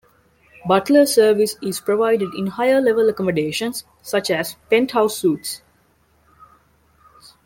Butler 0.67 1.05
service 1.05 1.57
is 1.61 1.79
provided 1.79 2.33
in 2.33 2.47
higher-level 2.47 3.07
accommodations 3.09 3.83
such 4.01 4.31
as 4.31 4.55
Penthouse 4.67 5.17
Suites. 5.21 5.61